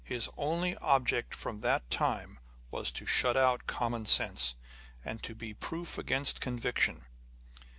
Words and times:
His 0.03 0.27
only 0.35 0.75
object 0.77 1.35
from 1.35 1.59
that 1.59 1.87
time 1.91 2.39
was 2.71 2.89
to 2.89 3.05
shut 3.05 3.37
out 3.37 3.67
common 3.67 4.07
sense, 4.07 4.55
and 5.05 5.21
to 5.21 5.35
be 5.35 5.53
proof 5.53 5.99
against 5.99 6.41
conviction. 6.41 7.05